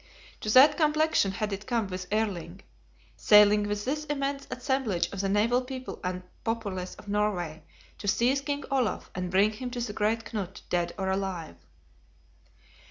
[0.39, 2.61] To that complexion had it come with Erling;
[3.15, 7.61] sailing with this immense assemblage of the naval people and populace of Norway
[7.99, 11.57] to seize King Olaf, and bring him to the great Knut dead or alive.